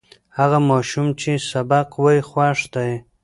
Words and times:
هغه 0.37 0.59
ماشوم 0.69 1.07
چې 1.21 1.31
سبق 1.51 1.87
وایي، 2.03 2.21
خوښ 2.29 2.59
دی. 2.73 2.91